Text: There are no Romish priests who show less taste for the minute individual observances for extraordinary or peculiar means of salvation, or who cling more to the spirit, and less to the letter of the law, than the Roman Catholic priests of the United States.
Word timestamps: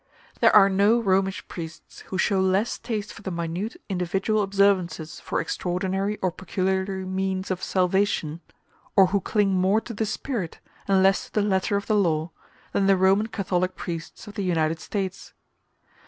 There 0.39 0.55
are 0.55 0.67
no 0.67 0.99
Romish 0.99 1.47
priests 1.47 1.99
who 2.07 2.17
show 2.17 2.41
less 2.41 2.79
taste 2.79 3.13
for 3.13 3.21
the 3.21 3.29
minute 3.29 3.75
individual 3.87 4.41
observances 4.41 5.19
for 5.19 5.39
extraordinary 5.39 6.17
or 6.23 6.31
peculiar 6.31 7.05
means 7.05 7.51
of 7.51 7.61
salvation, 7.61 8.41
or 8.95 9.05
who 9.13 9.21
cling 9.21 9.53
more 9.53 9.79
to 9.81 9.93
the 9.93 10.07
spirit, 10.07 10.59
and 10.87 11.03
less 11.03 11.25
to 11.25 11.31
the 11.33 11.47
letter 11.47 11.75
of 11.77 11.85
the 11.85 11.93
law, 11.93 12.31
than 12.71 12.87
the 12.87 12.97
Roman 12.97 13.27
Catholic 13.27 13.75
priests 13.75 14.25
of 14.25 14.33
the 14.33 14.43
United 14.43 14.79
States. 14.79 15.33